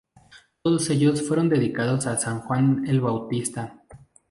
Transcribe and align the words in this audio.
Todos 0.63 0.89
ellos 0.89 1.21
fueron 1.21 1.47
dedicados 1.47 2.07
a 2.07 2.17
San 2.17 2.39
Juan 2.41 2.87
el 2.87 3.01
Bautista. 3.01 3.83